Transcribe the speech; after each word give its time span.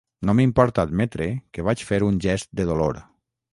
No 0.27 0.33
m'importa 0.37 0.85
admetre 0.89 1.27
que 1.57 1.67
vaig 1.69 1.85
fer 1.91 2.01
un 2.09 2.19
gest 2.29 2.53
de 2.61 2.69
dolor. 2.73 3.01